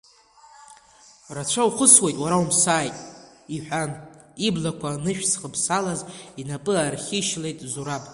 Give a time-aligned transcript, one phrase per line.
[1.35, 2.97] Рацәа ухысуеит уара умсааит,–
[3.55, 3.91] иҳәан,
[4.47, 5.99] иблақәа анышә зхыԥсалаз
[6.41, 8.03] инапы аархишьылеит Зураб.